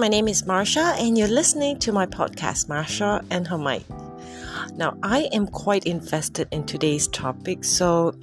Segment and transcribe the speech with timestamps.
[0.00, 3.84] My name is Marsha, and you're listening to my podcast, Marsha and her Mic.
[4.74, 8.14] Now, I am quite invested in today's topic, so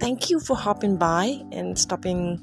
[0.00, 2.40] thank you for hopping by and stopping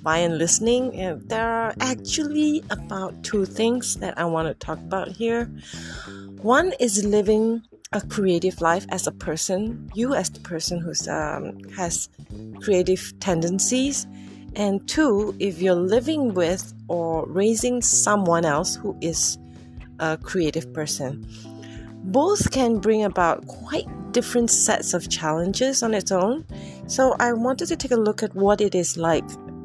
[0.00, 0.92] by and listening.
[1.26, 5.44] There are actually about two things that I want to talk about here.
[6.40, 7.60] One is living
[7.92, 12.08] a creative life as a person, you as the person who um, has
[12.62, 14.06] creative tendencies,
[14.56, 19.38] and two, if you're living with or raising someone else who is
[19.98, 21.26] a creative person.
[22.04, 26.44] Both can bring about quite different sets of challenges on its own.
[26.86, 29.24] So I wanted to take a look at what it is like,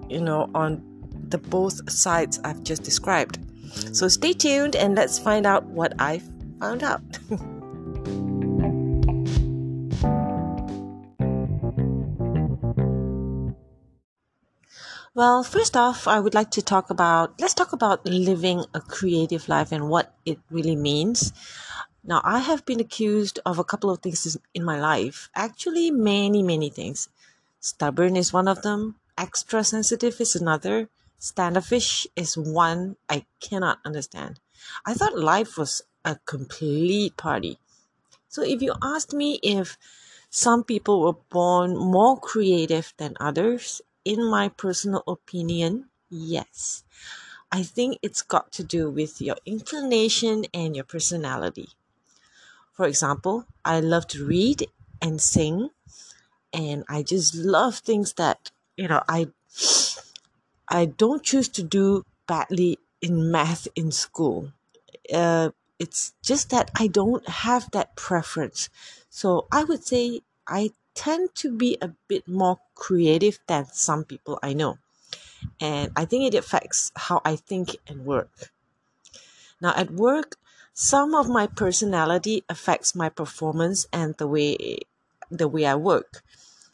[0.10, 0.84] you know, on
[1.30, 3.40] the both sides I've just described.
[3.94, 6.22] So stay tuned and let's find out what I
[6.60, 7.02] found out.
[15.18, 19.50] Well, first off, I would like to talk about let's talk about living a creative
[19.50, 21.34] life and what it really means.
[22.04, 25.30] Now, I have been accused of a couple of things in my life.
[25.34, 27.10] Actually, many, many things.
[27.60, 34.40] Stubborn is one of them, extra sensitive is another, standoffish is one I cannot understand.
[34.86, 37.58] I thought life was a complete party.
[38.30, 39.78] So, if you asked me if
[40.30, 43.82] some people were born more creative than others,
[44.14, 46.84] in my personal opinion, yes.
[47.52, 51.70] I think it's got to do with your inclination and your personality.
[52.74, 54.68] For example, I love to read
[55.02, 55.70] and sing,
[56.54, 59.30] and I just love things that, you know, I
[60.70, 64.52] I don't choose to do badly in math in school.
[65.14, 68.70] Uh, it's just that I don't have that preference.
[69.10, 74.40] So I would say I tend to be a bit more creative than some people
[74.42, 74.80] I know.
[75.62, 78.52] And I think it affects how I think and work.
[79.62, 80.38] Now, at work,
[80.74, 84.80] some of my personality affects my performance and the way
[85.30, 86.24] the way I work.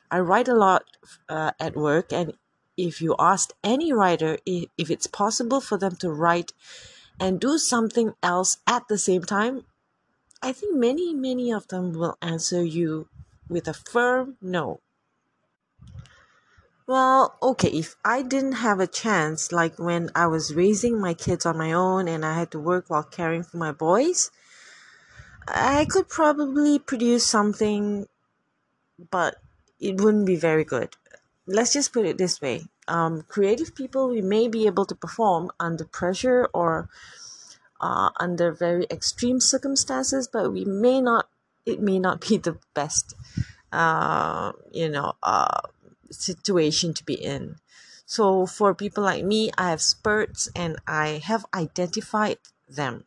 [0.10, 0.84] I write a lot
[1.28, 2.34] uh, at work, and
[2.78, 6.54] if you ask any writer if, if it's possible for them to write
[7.20, 9.66] and do something else at the same time,
[10.42, 13.08] I think many, many of them will answer you
[13.50, 14.80] with a firm no.
[16.86, 21.46] Well, okay, if I didn't have a chance, like when I was raising my kids
[21.46, 24.32] on my own and I had to work while caring for my boys,
[25.48, 28.08] I could probably produce something,
[29.10, 29.36] but
[29.80, 30.96] it wouldn't be very good.
[31.48, 35.52] Let's just put it this way um, creative people, we may be able to perform
[35.60, 36.90] under pressure or
[37.80, 41.28] uh, under very extreme circumstances, but we may not,
[41.66, 43.16] it may not be the best
[43.74, 45.62] uh, you know, uh,
[46.12, 47.56] situation to be in.
[48.06, 52.38] So for people like me, I have spurts and I have identified
[52.70, 53.06] them.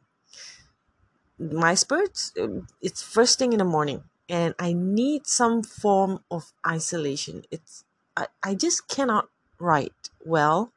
[1.39, 6.53] My spurts, um, it's first thing in the morning, and I need some form of
[6.67, 7.45] isolation.
[7.51, 7.85] It's
[8.17, 9.29] I, I just cannot
[9.61, 10.73] write well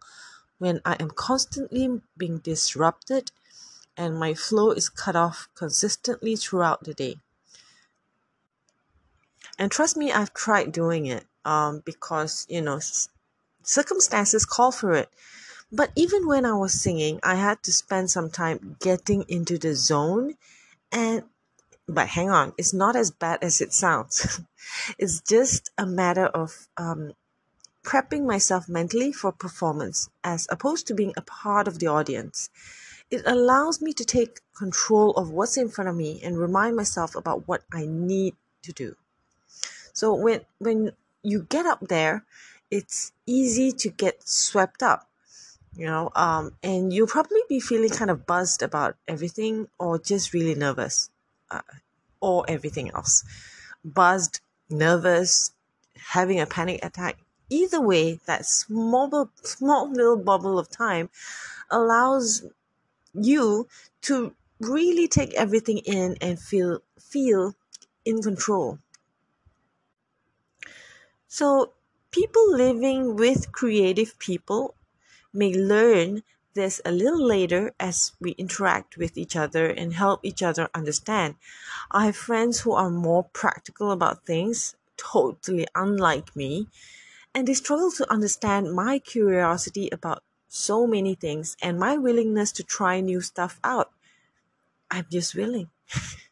[0.60, 3.32] when I am constantly being disrupted
[3.98, 7.16] and my flow is cut off consistently throughout the day.
[9.60, 12.80] And trust me, I've tried doing it um, because, you know,
[13.62, 15.10] circumstances call for it.
[15.70, 19.76] But even when I was singing, I had to spend some time getting into the
[19.76, 20.36] zone.
[20.94, 21.24] And,
[21.88, 24.40] but hang on, it's not as bad as it sounds.
[24.98, 27.12] it's just a matter of um,
[27.84, 32.50] prepping myself mentally for performance as opposed to being a part of the audience.
[33.12, 37.14] It allows me to take control of what's in front of me and remind myself
[37.14, 38.96] about what I need to do.
[39.94, 40.92] So when when
[41.24, 42.24] you get up there,
[42.72, 45.08] it's easy to get swept up,
[45.76, 50.34] you know, um, and you'll probably be feeling kind of buzzed about everything or just
[50.34, 51.10] really nervous,
[51.52, 51.62] uh,
[52.22, 53.24] or everything else.
[53.84, 55.52] Buzzed, nervous,
[55.98, 57.18] having a panic attack.
[57.50, 61.10] Either way, that small, small little bubble of time
[61.72, 62.44] allows
[63.14, 63.68] you
[64.02, 67.56] to really take everything in and feel feel
[68.06, 68.78] in control
[71.30, 71.74] so,
[72.10, 74.74] people living with creative people
[75.32, 76.24] may learn
[76.56, 81.36] this a little later as we interact with each other and help each other understand.
[81.92, 86.68] I have friends who are more practical about things, totally unlike me,
[87.36, 92.64] and they struggle to understand my curiosity about so many things and my willingness to
[92.64, 93.92] try new stuff out.
[94.92, 95.70] I'm just willing.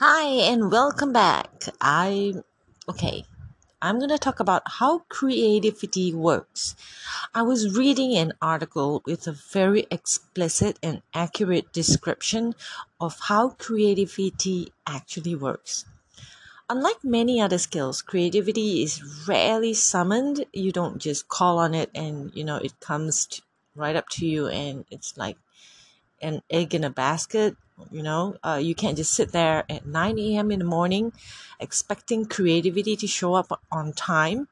[0.00, 1.66] Hi and welcome back.
[1.80, 2.34] I
[2.88, 3.26] okay.
[3.80, 6.74] I'm going to talk about how creativity works.
[7.32, 12.56] I was reading an article with a very explicit and accurate description
[13.00, 15.84] of how creativity actually works.
[16.68, 20.44] Unlike many other skills, creativity is rarely summoned.
[20.52, 23.42] You don't just call on it and you know it comes to,
[23.76, 25.36] right up to you and it's like
[26.20, 27.56] an egg in a basket
[27.90, 31.12] you know uh, you can't just sit there at 9 a.m in the morning
[31.60, 34.48] expecting creativity to show up on time.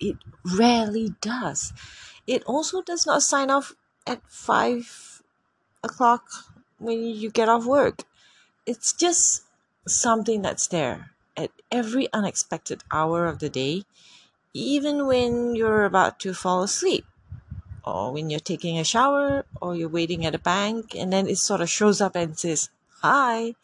[0.00, 1.72] It rarely does.
[2.26, 3.74] It also does not sign off
[4.06, 5.22] at 5
[5.82, 6.24] o'clock
[6.78, 8.04] when you get off work.
[8.66, 9.44] It's just
[9.86, 13.84] something that's there at every unexpected hour of the day
[14.54, 17.04] even when you're about to fall asleep
[17.88, 21.38] or when you're taking a shower or you're waiting at a bank and then it
[21.38, 22.70] sort of shows up and says
[23.02, 23.54] hi.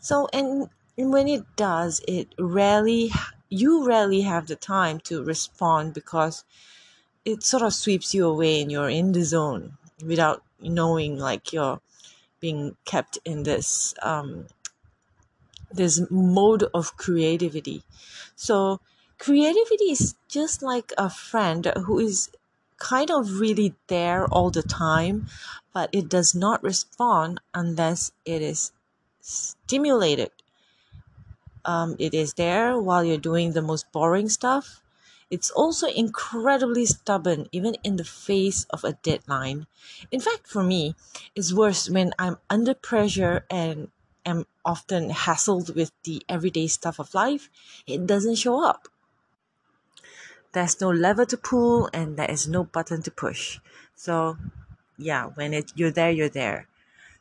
[0.00, 3.12] So and, when it does it rarely
[3.50, 6.44] you rarely have the time to respond because
[7.26, 11.80] it sort of sweeps you away and you're in the zone without knowing like you're
[12.40, 14.46] being kept in this um,
[15.70, 17.82] this mode of creativity.
[18.36, 18.80] So
[19.18, 22.30] creativity is just like a friend who is
[22.78, 25.26] kind of really there all the time,
[25.72, 28.72] but it does not respond unless it is
[29.20, 30.30] stimulated.
[31.64, 34.80] Um, it is there while you're doing the most boring stuff.
[35.28, 39.66] It's also incredibly stubborn, even in the face of a deadline.
[40.12, 40.94] In fact, for me,
[41.34, 43.90] it's worse when I'm under pressure and
[44.24, 47.50] am often hassled with the everyday stuff of life.
[47.86, 48.88] It doesn't show up.
[50.56, 53.60] There's no lever to pull and there is no button to push.
[53.94, 54.38] So,
[54.98, 56.66] yeah, when it you're there, you're there.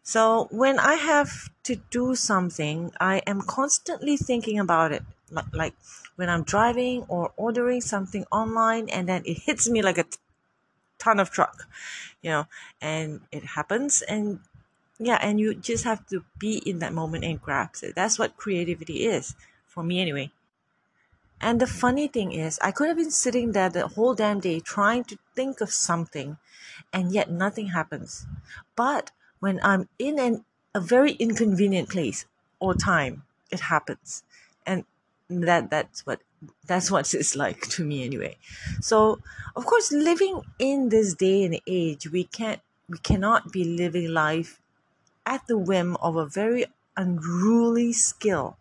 [0.03, 5.03] So when I have to do something, I am constantly thinking about it.
[5.31, 5.75] Like, like
[6.17, 10.19] when I'm driving or ordering something online and then it hits me like a t-
[10.99, 11.67] ton of truck,
[12.21, 12.47] you know,
[12.81, 14.39] and it happens and
[14.99, 17.95] yeah, and you just have to be in that moment and grasp it.
[17.95, 19.35] That's what creativity is
[19.67, 20.31] for me anyway.
[21.41, 24.59] And the funny thing is, I could have been sitting there the whole damn day
[24.59, 26.37] trying to think of something,
[26.91, 28.25] and yet nothing happens.
[28.75, 32.25] But when I'm in an, a very inconvenient place
[32.59, 34.23] or time, it happens.
[34.65, 34.85] And
[35.29, 36.21] that that's what
[36.67, 38.37] that's what it's like to me anyway.
[38.81, 39.19] So
[39.55, 44.59] of course living in this day and age we can't we cannot be living life
[45.25, 46.65] at the whim of a very
[46.97, 48.57] unruly skill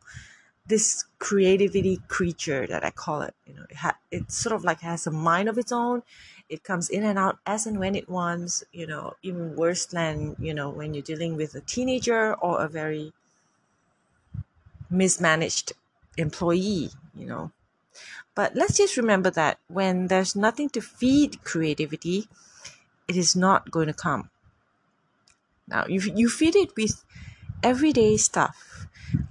[0.67, 3.35] this creativity creature that I call it.
[3.47, 6.03] You know, it, ha- it sort of like has a mind of its own.
[6.49, 8.65] It comes in and out as and when it wants.
[8.73, 12.69] You know, even worse than you know when you're dealing with a teenager or a
[12.69, 13.13] very
[14.91, 15.73] mismanaged
[16.17, 16.91] employee.
[17.15, 17.53] You know,
[18.35, 22.29] but let's just remember that when there's nothing to feed creativity,
[23.09, 24.31] it is not going to come.
[25.67, 27.05] Now, you you feed it with
[27.63, 28.57] everyday stuff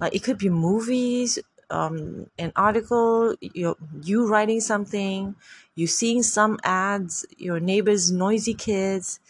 [0.00, 1.38] like it could be movies
[1.70, 5.34] um, an article you you writing something
[5.74, 9.20] you seeing some ads your neighbor's noisy kids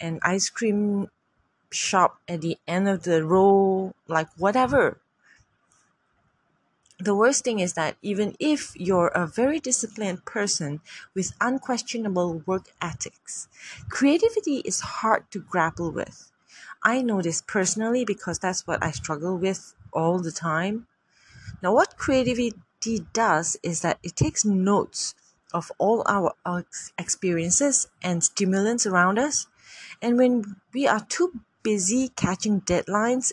[0.00, 1.08] an ice cream
[1.70, 5.00] shop at the end of the row like whatever
[6.98, 10.80] the worst thing is that even if you're a very disciplined person
[11.14, 13.48] with unquestionable work ethics,
[13.88, 16.30] creativity is hard to grapple with.
[16.82, 20.86] I know this personally because that's what I struggle with all the time.
[21.62, 22.54] Now, what creativity
[23.12, 25.14] does is that it takes notes
[25.52, 26.34] of all our
[26.98, 29.46] experiences and stimulants around us.
[30.00, 33.32] And when we are too busy catching deadlines,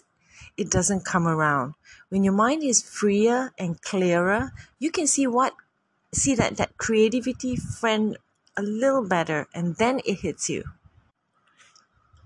[0.57, 1.75] it doesn't come around.
[2.09, 5.53] When your mind is freer and clearer, you can see what
[6.13, 8.17] see that that creativity friend
[8.55, 10.63] a little better and then it hits you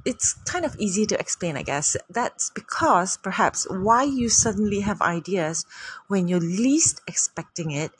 [0.05, 1.95] it's kind of easy to explain, I guess.
[2.09, 5.65] That's because perhaps why you suddenly have ideas
[6.07, 7.91] when you're least expecting it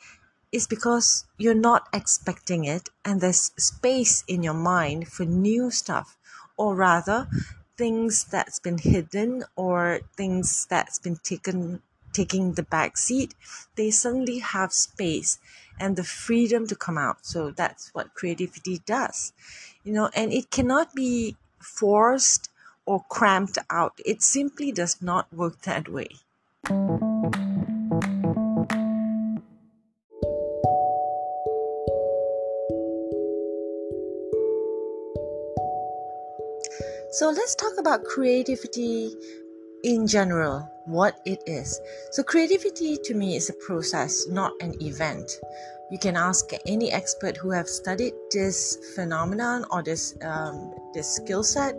[0.51, 6.17] is because you're not expecting it and there's space in your mind for new stuff
[6.57, 7.27] or rather
[7.77, 11.81] things that's been hidden or things that's been taken
[12.13, 13.33] taking the back seat
[13.77, 15.39] they suddenly have space
[15.79, 19.31] and the freedom to come out so that's what creativity does
[19.85, 22.49] you know and it cannot be forced
[22.85, 23.99] or cramped out.
[24.05, 26.09] It simply does not work that way.
[37.11, 39.13] So let's talk about creativity
[39.83, 41.79] in general what it is.
[42.11, 45.39] So, creativity to me is a process, not an event.
[45.91, 51.43] You can ask any expert who have studied this phenomenon or this um, this skill
[51.43, 51.75] set,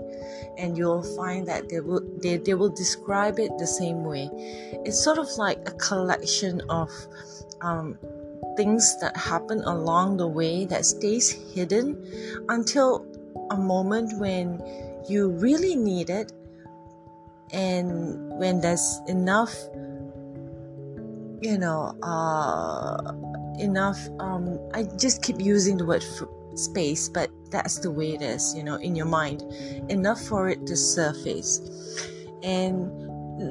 [0.59, 4.28] and you'll find that they will they, they will describe it the same way.
[4.85, 6.90] It's sort of like a collection of
[7.62, 7.97] um,
[8.56, 11.97] things that happen along the way that stays hidden
[12.49, 13.06] until
[13.50, 14.61] a moment when
[15.09, 16.32] you really need it
[17.52, 19.54] and when there's enough
[21.40, 23.12] you know uh
[23.59, 26.28] enough um i just keep using the word f-
[26.59, 29.42] space but that's the way it is you know in your mind.
[29.90, 31.61] Enough for it to surface.
[32.42, 32.90] And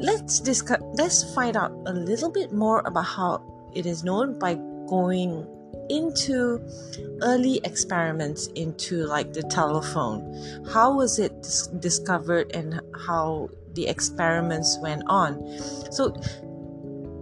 [0.03, 3.43] let's discuss let's find out a little bit more about how
[3.73, 4.55] it is known by
[4.89, 5.47] going
[5.89, 6.59] into
[7.21, 10.19] early experiments into like the telephone.
[10.73, 15.57] How was it dis- discovered and how the experiments went on.
[15.91, 16.13] So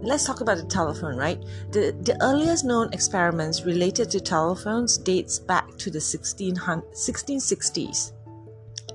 [0.02, 1.40] let's talk about the telephone, right?
[1.70, 8.12] The, the earliest known experiments related to telephones dates back to the 1660s,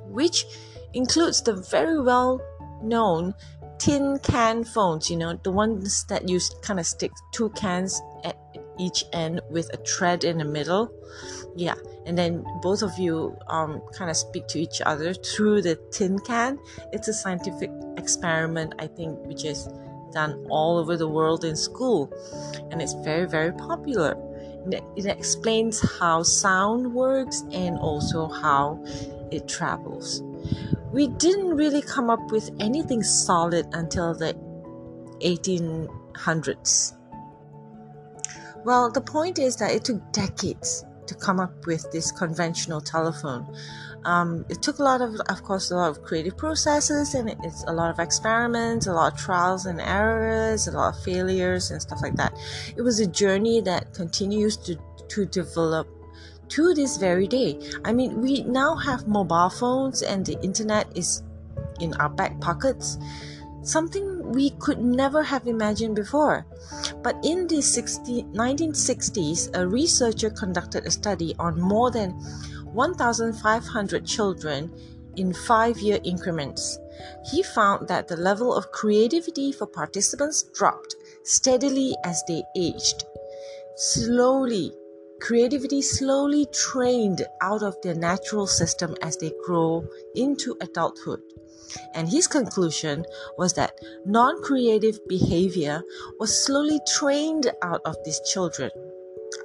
[0.06, 0.46] which
[0.94, 2.42] includes the very well
[2.82, 3.34] known
[3.78, 8.38] tin can phones, you know, the ones that you kind of stick two cans at
[8.78, 10.92] each end with a thread in the middle.
[11.56, 15.76] Yeah, and then both of you um, kind of speak to each other through the
[15.92, 16.60] tin can.
[16.92, 19.68] It's a scientific experiment, I think, which is
[20.12, 22.12] done all over the world in school,
[22.72, 24.18] and it's very, very popular.
[24.96, 28.84] It explains how sound works and also how
[29.32, 30.24] it travels.
[30.92, 34.34] We didn't really come up with anything solid until the
[35.22, 36.94] 1800s.
[38.66, 43.56] Well, the point is that it took decades to come up with this conventional telephone.
[44.06, 47.64] Um, it took a lot of, of course, a lot of creative processes and it's
[47.68, 51.80] a lot of experiments, a lot of trials and errors, a lot of failures and
[51.80, 52.34] stuff like that.
[52.76, 54.80] It was a journey that continues to,
[55.10, 55.88] to develop
[56.50, 57.60] to this very day.
[57.86, 61.22] I mean, we now have mobile phones and the internet is
[61.80, 62.98] in our back pockets
[63.66, 66.46] something we could never have imagined before.
[67.02, 72.12] But in the 60, 1960s, a researcher conducted a study on more than
[72.74, 74.72] 1,500 children
[75.16, 76.78] in five year increments.
[77.32, 83.06] He found that the level of creativity for participants dropped steadily as they aged.
[83.78, 84.74] Slowly,
[85.20, 91.22] creativity slowly trained out of their natural system as they grow into adulthood.
[91.94, 93.06] And his conclusion
[93.38, 95.84] was that non creative behavior
[96.20, 98.72] was slowly trained out of these children.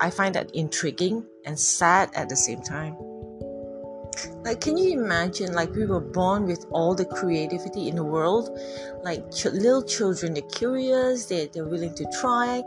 [0.00, 2.96] I find that intriguing and sad at the same time.
[4.44, 8.50] Like, can you imagine, like, we were born with all the creativity in the world?
[9.02, 12.62] Like, ch- little children, they're curious, they're, they're willing to try,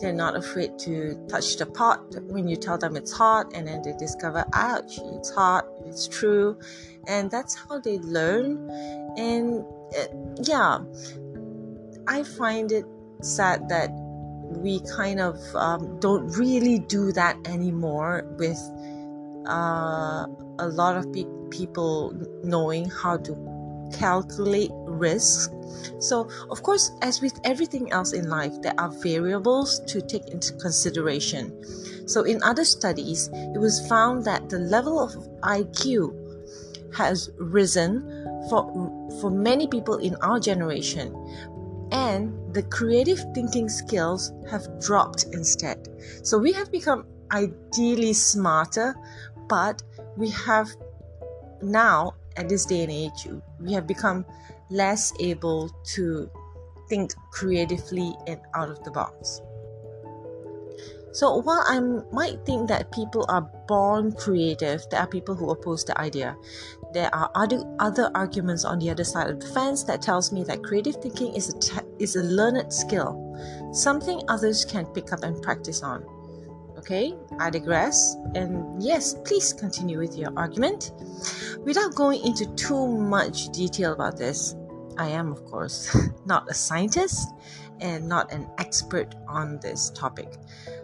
[0.00, 3.82] they're not afraid to touch the pot when you tell them it's hot, and then
[3.82, 6.58] they discover, ouch, it's hot, it's true.
[7.06, 8.70] And that's how they learn.
[9.16, 9.64] And
[9.98, 10.06] uh,
[10.42, 10.78] yeah,
[12.06, 12.84] I find it
[13.22, 13.90] sad that
[14.48, 18.58] we kind of um, don't really do that anymore with
[19.48, 20.26] uh,
[20.58, 22.12] a lot of pe- people
[22.42, 23.34] knowing how to
[23.92, 25.52] calculate risk.
[25.98, 30.52] So, of course, as with everything else in life, there are variables to take into
[30.54, 31.52] consideration.
[32.08, 36.14] So, in other studies, it was found that the level of IQ
[36.94, 38.02] has risen
[38.48, 38.64] for,
[39.20, 41.14] for many people in our generation,
[41.92, 45.88] and the creative thinking skills have dropped instead.
[46.22, 48.94] So, we have become ideally smarter,
[49.48, 49.82] but
[50.16, 50.68] we have
[51.62, 53.28] now at this day and age,
[53.60, 54.24] we have become
[54.70, 56.30] less able to
[56.88, 59.40] think creatively and out of the box.
[61.12, 61.80] So while I
[62.12, 66.36] might think that people are born creative, there are people who oppose the idea.
[66.92, 70.44] There are other other arguments on the other side of the fence that tells me
[70.44, 73.16] that creative thinking is a te- is a learned skill,
[73.72, 76.04] something others can pick up and practice on.
[76.86, 78.14] Okay, I digress.
[78.36, 80.92] And yes, please continue with your argument.
[81.64, 84.54] Without going into too much detail about this,
[84.96, 87.28] I am, of course, not a scientist
[87.80, 90.34] and not an expert on this topic.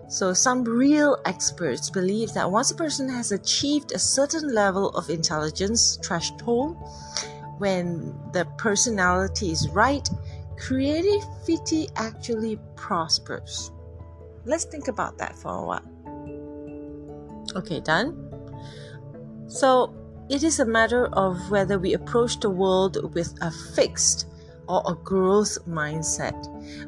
[0.08, 5.08] So, some real experts believe that once a person has achieved a certain level of
[5.08, 6.78] intelligence threshold,
[7.58, 10.08] when the personality is right,
[10.58, 13.70] creativity actually prospers.
[14.44, 15.91] Let's think about that for a while.
[17.54, 18.16] Okay, done?
[19.46, 19.94] So,
[20.30, 24.26] it is a matter of whether we approach the world with a fixed
[24.68, 26.36] or a growth mindset.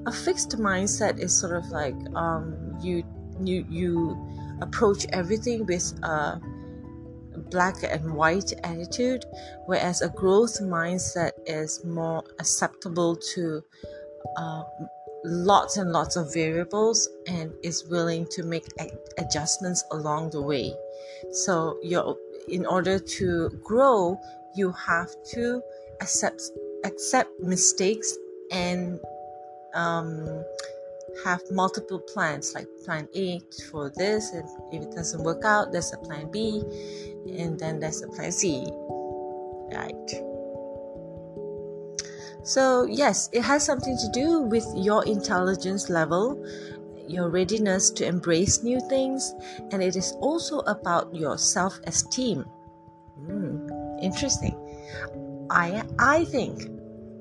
[0.07, 3.05] A fixed mindset is sort of like um, you
[3.43, 4.17] you you
[4.63, 6.41] approach everything with a
[7.51, 9.25] black and white attitude,
[9.67, 13.63] whereas a growth mindset is more acceptable to
[14.37, 14.63] uh,
[15.25, 18.67] lots and lots of variables and is willing to make
[19.19, 20.75] adjustments along the way.
[21.33, 22.17] So you're
[22.49, 24.21] in order to grow,
[24.55, 25.63] you have to
[26.01, 26.43] accept
[26.85, 28.17] accept mistakes
[28.51, 29.01] and
[29.75, 30.45] um,
[31.25, 33.41] have multiple plans like plan A
[33.71, 36.63] for this and if it doesn't work out there's a plan B
[37.39, 38.67] and then there's a plan C
[39.73, 40.34] right
[42.45, 46.45] so yes it has something to do with your intelligence level
[47.09, 49.35] your readiness to embrace new things
[49.73, 52.45] and it is also about your self-esteem
[53.21, 54.55] mm, interesting
[55.51, 56.69] i i think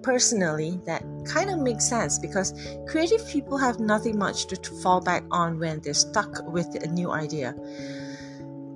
[0.03, 2.53] personally that kind of makes sense because
[2.87, 7.11] creative people have nothing much to fall back on when they're stuck with a new
[7.11, 7.55] idea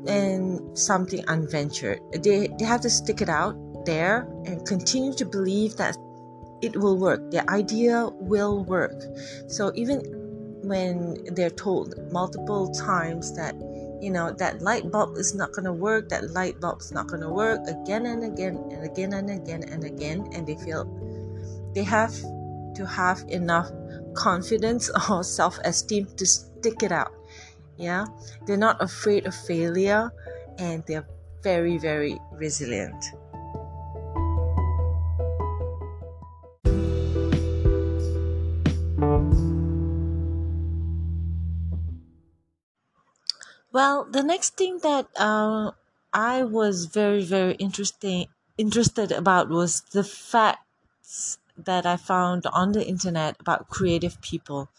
[0.07, 1.99] and something unventured.
[2.13, 5.97] They, they have to stick it out there and continue to believe that
[6.61, 7.31] it will work.
[7.31, 8.95] Their idea will work.
[9.47, 10.01] So even
[10.63, 13.55] when they're told multiple times that
[14.01, 17.07] you know that light bulb is not going to work that light bulb is not
[17.07, 20.85] going to work again and again and again and again and again and they feel
[21.73, 22.13] they have
[22.77, 23.71] to have enough
[24.13, 27.13] confidence or self esteem to stick it out.
[27.77, 28.05] Yeah,
[28.45, 30.11] they're not afraid of failure
[30.57, 31.07] and they're
[31.43, 33.05] very, very resilient.
[43.77, 45.71] Well, the next thing that uh,
[46.11, 48.25] I was very, very interesting
[48.57, 54.69] interested about was the facts that I found on the internet about creative people.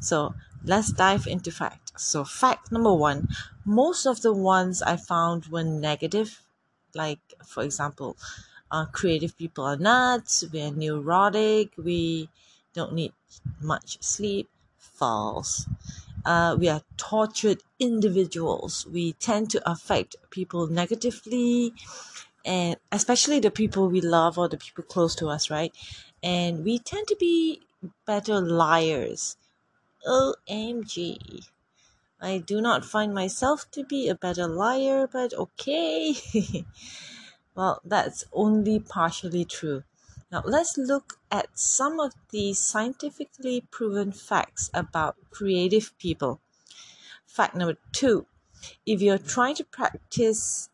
[0.00, 1.92] So let's dive into fact.
[2.00, 3.28] So, fact number one
[3.64, 6.42] most of the ones I found were negative.
[7.02, 8.16] Like, for example,
[8.72, 12.28] uh, creative people are nuts, we're neurotic, we
[12.74, 13.12] don't need
[13.60, 14.48] much sleep.
[14.78, 15.66] False.
[16.24, 18.86] Uh, we are tortured individuals.
[18.86, 21.72] We tend to affect people negatively,
[22.44, 25.72] and especially the people we love or the people close to us, right?
[26.22, 27.62] and we tend to be
[28.06, 29.36] better liars.
[30.06, 31.42] OMG.
[32.20, 36.14] I do not find myself to be a better liar, but okay.
[37.54, 39.84] well, that's only partially true.
[40.30, 46.40] Now, let's look at some of the scientifically proven facts about creative people.
[47.26, 48.26] Fact number two
[48.84, 50.68] if you're trying to practice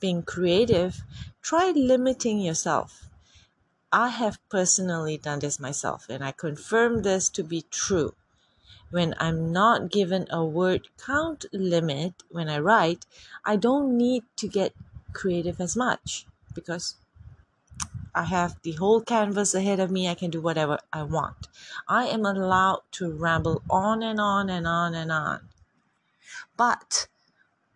[0.00, 1.02] being creative,
[1.42, 3.08] try limiting yourself.
[3.92, 8.14] I have personally done this myself, and I confirm this to be true.
[8.90, 13.04] When I'm not given a word count limit when I write,
[13.44, 14.72] I don't need to get
[15.12, 16.94] creative as much because
[18.14, 20.08] I have the whole canvas ahead of me.
[20.08, 21.48] I can do whatever I want.
[21.88, 25.48] I am allowed to ramble on and on and on and on.
[26.56, 27.08] But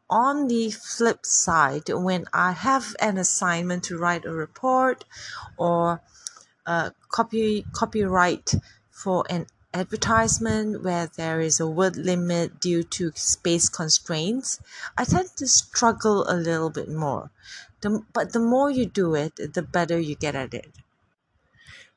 [0.09, 5.05] on the flip side, when I have an assignment to write a report
[5.57, 6.01] or
[6.67, 8.55] a copy copyright
[8.91, 9.47] for an
[9.79, 14.61] advertisement where there is a word limit due to space constraints,
[14.97, 17.31] I tend to struggle a little bit more.
[17.81, 20.73] The, but the more you do it, the better you get at it.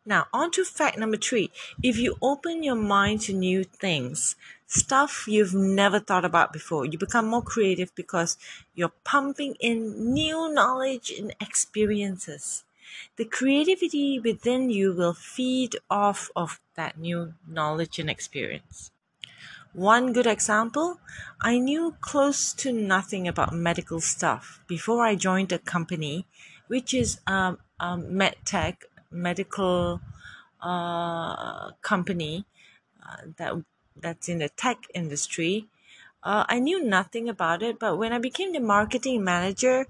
[0.06, 1.52] Now, on to fact number three.
[1.84, 6.98] If you open your mind to new things, stuff you've never thought about before, you
[6.98, 8.38] become more creative because
[8.74, 12.63] you're pumping in new knowledge and experiences.
[13.17, 18.91] The creativity within you will feed off of that new knowledge and experience.
[19.73, 20.99] One good example
[21.41, 26.27] I knew close to nothing about medical stuff before I joined a company,
[26.67, 30.01] which is um, um, medtech medical
[30.62, 32.45] uh, company
[33.01, 33.63] uh, that
[33.95, 35.67] that's in the tech industry.
[36.23, 39.88] Uh, I knew nothing about it, but when I became the marketing manager,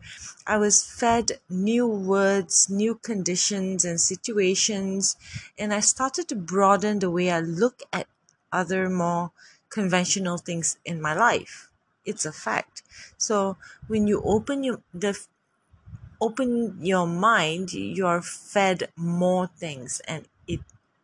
[0.47, 5.17] I was fed new words, new conditions, and situations,
[5.57, 8.07] and I started to broaden the way I look at
[8.51, 9.31] other more
[9.69, 11.69] conventional things in my life.
[12.05, 12.81] It's a fact.
[13.17, 15.19] So when you open your the
[16.19, 20.59] open your mind you're fed more things and it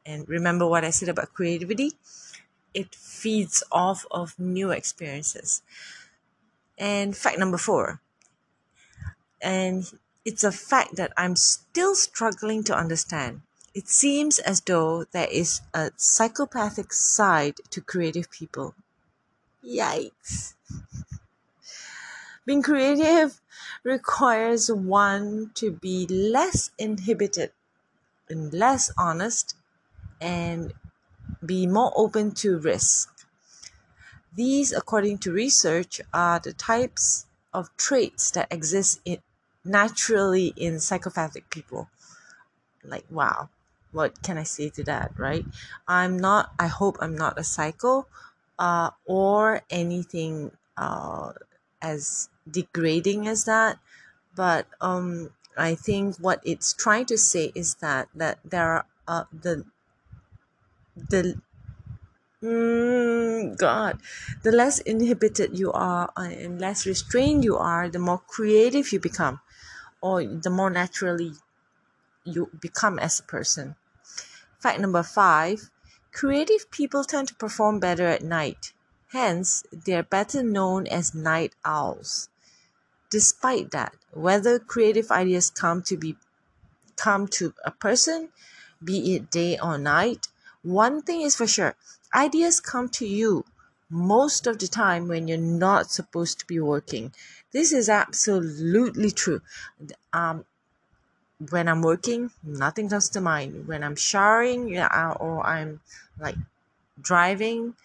[0.05, 1.91] and remember what i said about creativity
[2.77, 5.61] it feeds off of new experiences
[6.77, 7.99] and fact number four
[9.41, 9.91] and
[10.23, 13.41] it's a fact that i'm still struggling to understand
[13.77, 18.73] it seems as though there is a psychopathic side to creative people.
[19.63, 20.55] Yikes.
[22.43, 23.39] Being creative
[23.83, 27.51] requires one to be less inhibited
[28.27, 29.55] and less honest
[30.19, 30.73] and
[31.45, 33.13] be more open to risk.
[34.35, 39.19] These, according to research, are the types of traits that exist in,
[39.65, 41.89] naturally in psychopathic people.
[42.83, 43.49] Like, wow,
[43.91, 45.45] what can I say to that, right?
[45.87, 48.05] I'm not, I hope I'm not a psycho
[48.59, 51.33] uh, or anything uh,
[51.81, 53.79] as degrading as that.
[54.35, 59.23] But um, I think what it's trying to say is that that there are uh,
[59.33, 59.65] the
[61.09, 61.39] the
[62.43, 63.99] mm, God,
[64.43, 69.39] the less inhibited you are and less restrained you are, the more creative you become,
[70.01, 71.33] or the more naturally
[72.23, 73.75] you become as a person.
[74.59, 75.69] Fact number five
[76.11, 78.73] creative people tend to perform better at night.
[79.11, 82.29] Hence, they are better known as night owls.
[83.09, 86.17] Despite that, whether creative ideas come to be
[86.95, 88.29] come to a person,
[88.83, 90.27] be it day or night,
[90.67, 91.75] one thing is for sure
[92.13, 93.45] ideas come to you
[93.89, 97.13] most of the time when you're not supposed to be working.
[97.53, 99.41] This is absolutely true.
[100.11, 100.43] Um,
[101.49, 103.67] when I'm working, nothing comes to mind.
[103.67, 105.79] When I'm showering or I'm
[106.19, 106.35] like
[106.99, 107.75] driving,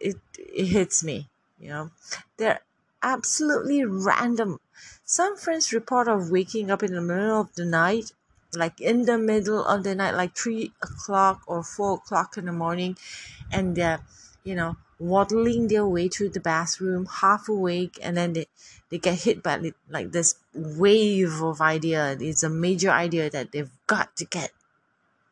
[0.00, 1.28] it, it hits me.
[1.60, 1.90] You know,
[2.38, 2.60] they're
[3.02, 4.58] absolutely random.
[5.04, 8.12] Some friends report of waking up in the middle of the night
[8.56, 12.52] like in the middle of the night, like three o'clock or four o'clock in the
[12.52, 12.96] morning,
[13.52, 14.00] and they're,
[14.44, 18.46] you know, waddling their way through the bathroom, half awake, and then they,
[18.90, 22.16] they get hit by like this wave of idea.
[22.18, 24.52] It's a major idea that they've got to get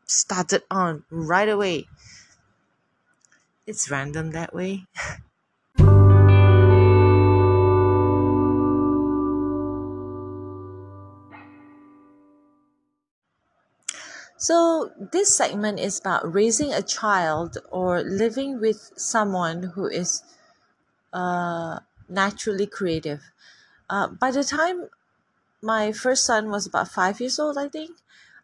[0.05, 1.87] started on right away.
[3.65, 4.85] It's random that way.
[14.37, 20.23] So, this segment is about raising a child or living with someone who is
[21.13, 23.23] uh, naturally creative.
[23.89, 24.89] Uh, by the time
[25.61, 27.97] my first son was about five years old, I think,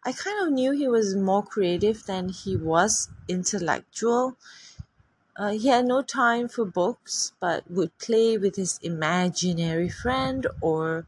[0.04, 4.36] I kind of knew he was more creative than he was intellectual.
[5.36, 11.06] Uh, he had no time for books, but would play with his imaginary friend or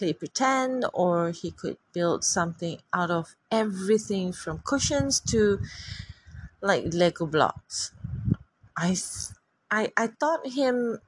[0.00, 5.60] play pretend or he could build something out of everything from cushions to
[6.60, 7.92] like lego blocks.
[8.76, 8.96] I
[9.70, 10.98] i, I thought him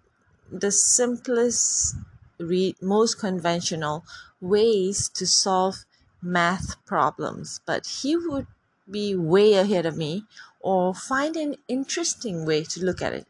[0.51, 1.97] the simplest
[2.39, 4.05] read most conventional
[4.41, 5.85] ways to solve
[6.23, 8.47] math problems but he would
[8.91, 10.25] be way ahead of me
[10.61, 13.27] or find an interesting way to look at it.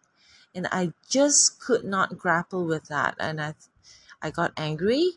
[0.54, 3.54] And i just could not grapple with that and i
[4.22, 5.12] i got angry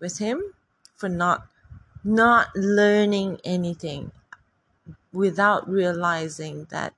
[0.00, 0.54] with him
[0.94, 1.46] for not
[2.04, 4.12] not learning anything
[5.14, 6.92] without realizing that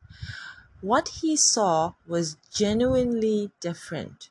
[0.80, 4.30] what he saw was genuinely different.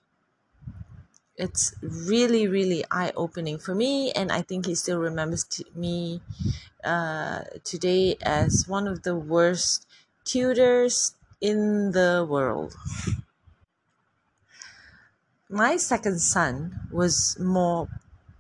[1.38, 6.22] It's really really eye-opening for me and i think he still remembers me
[6.84, 9.88] uh, today as one of the worst
[10.26, 12.76] tutors in the world.
[15.50, 17.90] My second son was more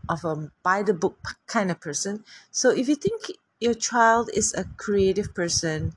[0.09, 2.23] of a by the book kind of person.
[2.51, 5.95] So if you think your child is a creative person,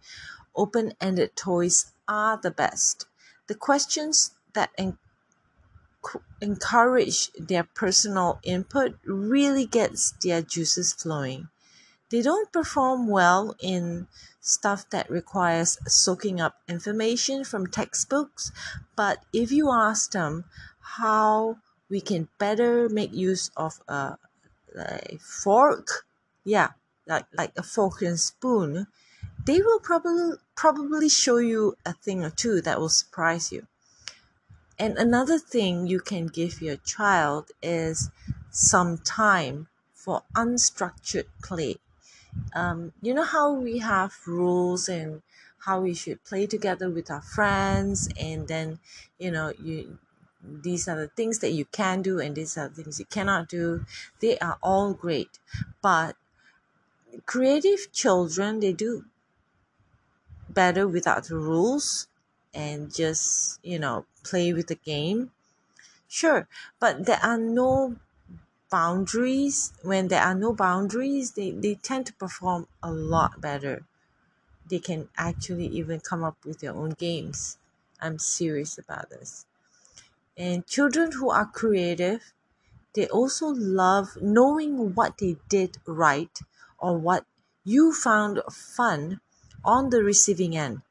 [0.54, 3.06] open ended toys are the best.
[3.46, 4.98] The questions that en-
[6.40, 11.48] encourage their personal input really gets their juices flowing.
[12.10, 14.08] They don't perform well in
[14.40, 18.50] stuff that requires soaking up information from textbooks,
[18.96, 20.44] but if you ask them
[20.80, 21.58] how
[21.88, 24.18] we can better make use of a,
[24.76, 26.06] a fork.
[26.44, 26.70] Yeah
[27.08, 28.86] like like a fork and spoon.
[29.44, 33.66] They will probably probably show you a thing or two that will surprise you.
[34.78, 38.10] And another thing you can give your child is
[38.50, 41.76] some time for unstructured play.
[42.54, 45.22] Um, you know how we have rules and
[45.66, 48.78] how we should play together with our friends and then
[49.18, 49.98] you know you
[50.62, 53.48] these are the things that you can do and these are the things you cannot
[53.48, 53.84] do.
[54.20, 55.38] They are all great.
[55.82, 56.16] But
[57.26, 59.04] creative children they do
[60.50, 62.06] better without the rules
[62.54, 65.30] and just you know play with the game.
[66.08, 66.48] Sure
[66.80, 67.96] but there are no
[68.70, 69.72] boundaries.
[69.82, 73.86] When there are no boundaries they, they tend to perform a lot better.
[74.70, 77.58] They can actually even come up with their own games.
[78.00, 79.46] I'm serious about this.
[80.38, 82.32] And children who are creative,
[82.94, 86.38] they also love knowing what they did right
[86.78, 87.26] or what
[87.64, 89.20] you found fun
[89.64, 90.82] on the receiving end.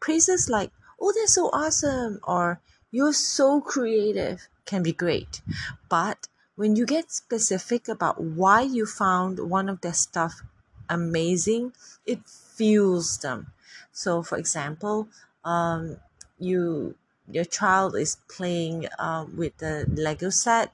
[0.00, 5.42] Praises like, oh, that's so awesome, or you're so creative can be great.
[5.90, 10.40] But when you get specific about why you found one of their stuff
[10.88, 11.74] amazing,
[12.06, 13.52] it fuels them.
[13.92, 15.08] So, for example,
[15.44, 15.98] um,
[16.38, 16.96] you
[17.30, 20.72] your child is playing uh, with the Lego set,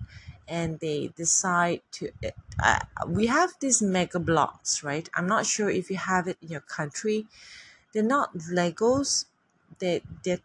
[0.48, 2.10] and they decide to.
[2.62, 5.08] Uh, we have these Mega Bloks, right?
[5.14, 7.26] I'm not sure if you have it in your country.
[7.92, 9.26] They're not Legos.
[9.78, 10.40] They they're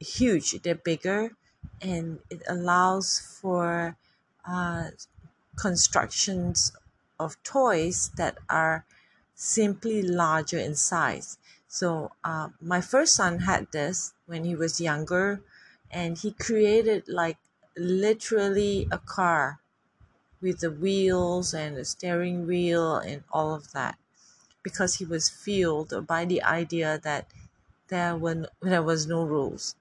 [0.00, 0.62] huge.
[0.62, 1.32] They're bigger,
[1.80, 3.96] and it allows for
[4.46, 4.90] uh,
[5.56, 6.72] constructions
[7.18, 8.84] of toys that are
[9.34, 11.38] simply larger in size.
[11.80, 11.88] So
[12.24, 15.26] uh, my first son had this when he was younger,
[15.90, 17.38] and he created like
[17.76, 19.60] literally a car
[20.40, 23.98] with the wheels and the steering wheel and all of that
[24.62, 27.24] because he was fueled by the idea that
[27.88, 29.76] there were there was no rules.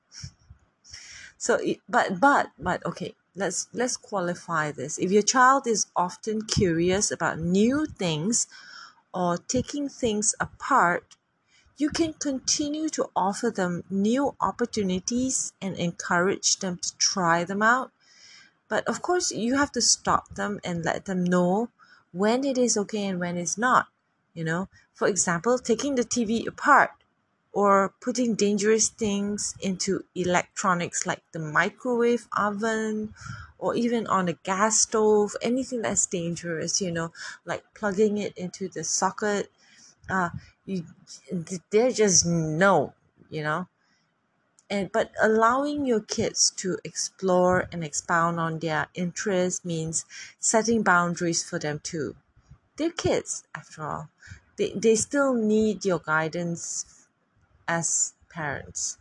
[1.37, 4.97] So but but but okay let's let's qualify this.
[4.99, 8.47] If your child is often curious about new things
[9.13, 11.14] or taking things apart
[11.77, 17.91] you can continue to offer them new opportunities and encourage them to try them out.
[18.67, 21.69] But of course you have to stop them and let them know
[22.11, 23.87] when it is okay and when it's not
[24.33, 24.69] you know.
[24.93, 26.91] For example taking the tv apart
[27.51, 33.13] or putting dangerous things into electronics like the microwave oven
[33.57, 37.11] or even on a gas stove anything that's dangerous you know
[37.45, 39.51] like plugging it into the socket.
[40.09, 40.29] Uh
[40.65, 40.85] you
[41.71, 42.93] they're just no
[43.29, 43.67] you know
[44.69, 50.05] and but allowing your kids to explore and expound on their interests means
[50.39, 52.15] setting boundaries for them too
[52.77, 54.09] they're kids after all
[54.57, 56.85] they, they still need your guidance
[57.67, 58.97] as parents.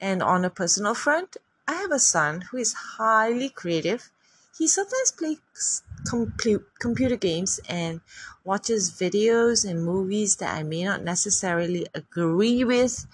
[0.00, 4.10] And on a personal front, I have a son who is highly creative.
[4.58, 8.00] He sometimes plays compu- computer games and
[8.44, 13.06] watches videos and movies that I may not necessarily agree with,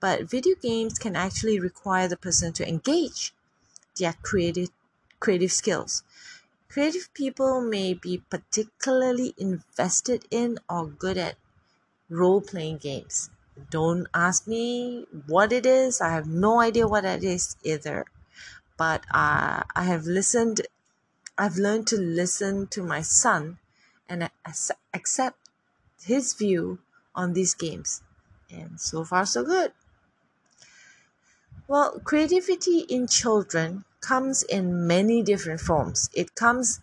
[0.00, 3.34] but video games can actually require the person to engage
[3.98, 4.70] their creative
[5.20, 6.02] creative skills.
[6.68, 11.36] Creative people may be particularly invested in or good at
[12.08, 13.30] role playing games.
[13.70, 16.00] Don't ask me what it is.
[16.00, 18.06] I have no idea what that is either.
[18.76, 20.62] But uh, I have listened,
[21.40, 23.56] I've learned to listen to my son
[24.06, 24.28] and
[24.92, 25.38] accept
[26.04, 26.80] his view
[27.14, 28.02] on these games.
[28.50, 29.72] And so far, so good.
[31.66, 36.10] Well, creativity in children comes in many different forms.
[36.12, 36.80] It comes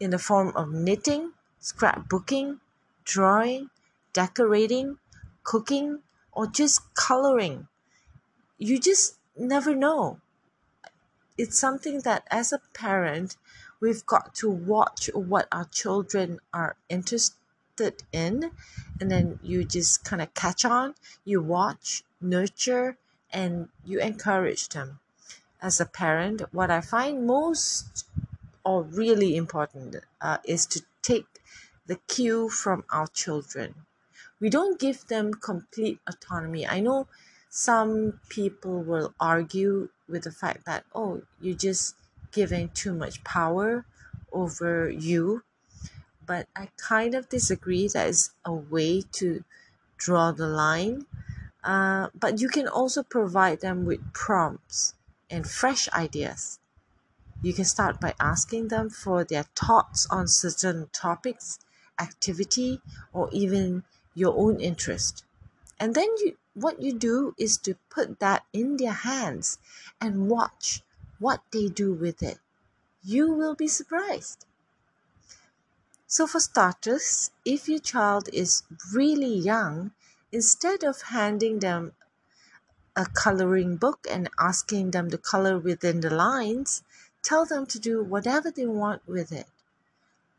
[0.00, 2.58] in the form of knitting, scrapbooking,
[3.04, 3.70] drawing,
[4.12, 4.98] decorating,
[5.44, 6.00] cooking,
[6.32, 7.68] or just coloring.
[8.58, 10.18] You just never know.
[11.38, 13.36] It's something that as a parent,
[13.80, 18.50] we've got to watch what our children are interested in,
[19.00, 22.96] and then you just kind of catch on, you watch, nurture,
[23.32, 25.00] and you encourage them.
[25.60, 28.06] As a parent, what I find most
[28.64, 31.26] or really important uh, is to take
[31.86, 33.86] the cue from our children
[34.40, 36.66] we don't give them complete autonomy.
[36.66, 37.08] I know
[37.48, 41.96] some people will argue with the fact that, oh, you're just
[42.36, 43.86] giving too much power
[44.30, 45.42] over you.
[46.24, 47.88] But I kind of disagree.
[47.88, 49.42] That is a way to
[49.96, 51.06] draw the line.
[51.64, 54.94] Uh, but you can also provide them with prompts
[55.30, 56.60] and fresh ideas.
[57.42, 61.58] You can start by asking them for their thoughts on certain topics,
[61.98, 65.24] activity, or even your own interest.
[65.80, 69.58] And then you what you do is to put that in their hands
[70.00, 70.82] and watch
[71.18, 72.38] what they do with it.
[73.02, 74.46] You will be surprised.
[76.06, 79.92] So, for starters, if your child is really young,
[80.32, 81.92] instead of handing them
[82.96, 86.82] a coloring book and asking them to color within the lines,
[87.22, 89.46] tell them to do whatever they want with it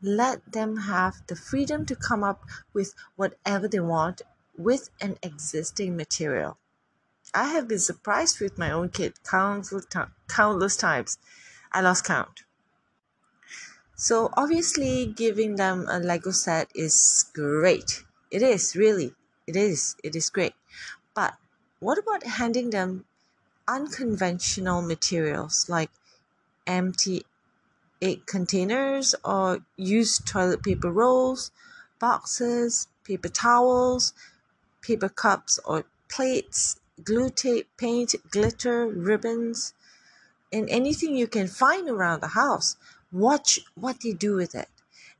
[0.02, 4.22] let them have the freedom to come up with whatever they want
[4.56, 6.56] with an existing material.
[7.34, 11.18] I have been surprised with my own kid countless, times.
[11.72, 12.42] I lost count.
[13.96, 18.04] So, obviously, giving them a Lego set is great.
[18.30, 19.14] It is really.
[19.48, 20.54] it is it is great
[21.14, 21.34] but
[21.80, 23.04] what about handing them
[23.66, 25.90] unconventional materials like
[26.66, 27.24] empty
[28.02, 31.50] egg containers or used toilet paper rolls
[31.98, 34.12] boxes paper towels
[34.82, 39.74] paper cups or plates glue tape paint glitter ribbons
[40.52, 42.76] and anything you can find around the house
[43.12, 44.68] watch what they do with it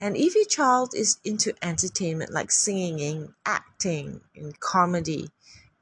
[0.00, 5.30] and if your child is into entertainment like singing, acting, and comedy,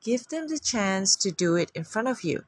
[0.03, 2.45] give them the chance to do it in front of you.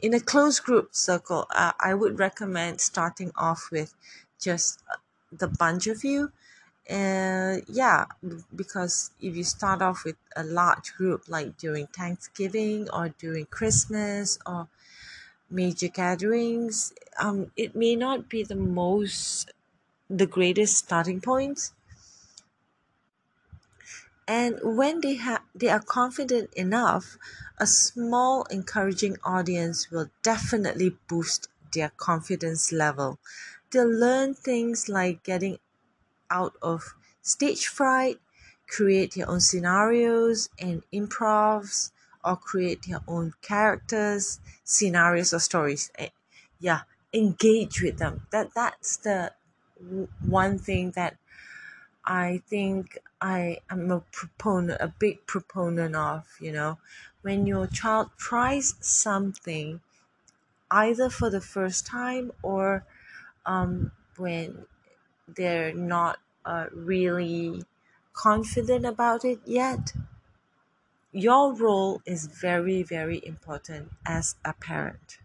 [0.00, 3.94] In a closed group circle, uh, I would recommend starting off with
[4.40, 4.96] just uh,
[5.30, 6.32] the bunch of you.
[6.88, 8.06] Uh, yeah,
[8.54, 14.38] because if you start off with a large group, like during Thanksgiving or during Christmas
[14.46, 14.68] or
[15.50, 19.52] major gatherings, um, it may not be the most
[20.10, 21.72] the greatest starting points
[24.26, 27.16] and when they have they are confident enough
[27.58, 33.18] a small encouraging audience will definitely boost their confidence level.
[33.70, 35.58] They'll learn things like getting
[36.38, 38.18] out of stage fright
[38.68, 41.92] create their own scenarios and improvs
[42.24, 45.90] or create their own characters scenarios or stories.
[45.98, 46.08] Eh,
[46.60, 48.26] yeah engage with them.
[48.30, 49.32] That that's the
[50.26, 51.16] one thing that
[52.04, 56.78] I think I am a proponent, a big proponent of, you know,
[57.22, 59.80] when your child tries something,
[60.70, 62.84] either for the first time or
[63.46, 64.66] um, when
[65.36, 67.64] they're not uh, really
[68.12, 69.92] confident about it yet,
[71.12, 75.18] your role is very, very important as a parent.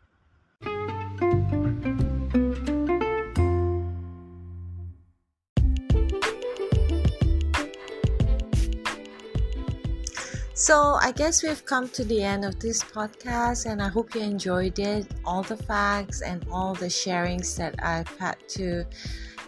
[10.53, 14.21] So, I guess we've come to the end of this podcast, and I hope you
[14.21, 15.05] enjoyed it.
[15.23, 18.83] All the facts and all the sharings that I've had to,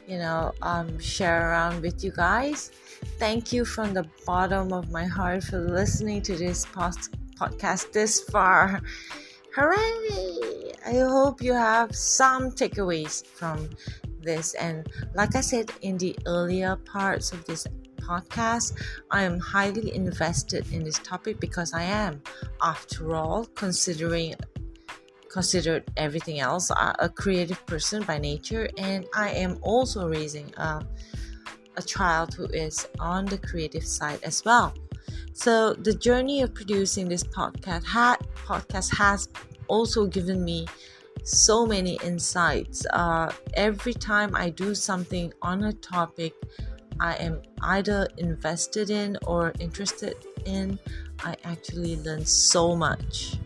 [0.09, 2.71] you know, um, share around with you guys.
[3.19, 8.21] Thank you from the bottom of my heart for listening to this post- podcast this
[8.21, 8.81] far.
[9.55, 10.73] Hooray!
[10.85, 13.69] I hope you have some takeaways from
[14.19, 14.55] this.
[14.55, 17.67] And like I said in the earlier parts of this
[18.09, 18.73] podcast.
[19.11, 22.21] I am highly invested in this topic because I am,
[22.63, 24.33] after all, considering
[25.29, 30.85] considered everything else a creative person by nature and I am also raising a,
[31.77, 34.73] a child who is on the creative side as well.
[35.33, 37.83] So the journey of producing this podcast
[38.45, 39.29] podcast has
[39.67, 40.67] also given me
[41.23, 42.85] so many insights.
[42.91, 46.33] Uh, every time I do something on a topic,
[46.99, 50.15] I am either invested in or interested
[50.45, 50.79] in,
[51.23, 53.37] I actually learn so much.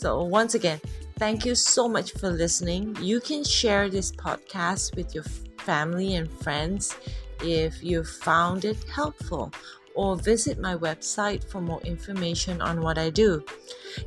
[0.00, 0.80] So, once again,
[1.18, 2.96] thank you so much for listening.
[3.02, 5.24] You can share this podcast with your
[5.58, 6.96] family and friends
[7.44, 9.52] if you found it helpful
[9.94, 13.44] or visit my website for more information on what I do.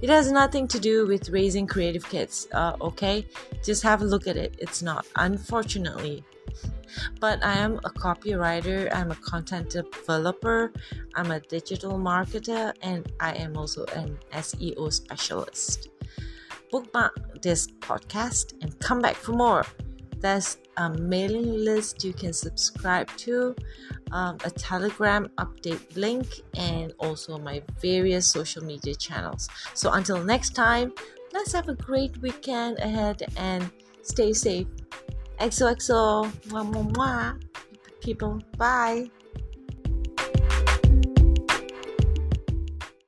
[0.02, 3.28] It has nothing to do with raising creative kids, uh, okay?
[3.64, 4.56] Just have a look at it.
[4.58, 6.24] It's not, unfortunately.
[7.20, 10.72] But I am a copywriter, I'm a content developer,
[11.16, 15.90] I'm a digital marketer, and I am also an SEO specialist.
[16.72, 19.66] Bookmark this podcast and come back for more.
[20.20, 23.56] There's a mailing list you can subscribe to,
[24.12, 29.50] um, a Telegram update link, and also my various social media channels.
[29.74, 30.94] So until next time,
[31.34, 33.70] let's have a great weekend ahead and
[34.02, 34.68] stay safe.
[35.40, 36.32] XOXO.
[36.50, 37.40] Mwah, mwah, mwah.
[38.02, 39.10] People, bye.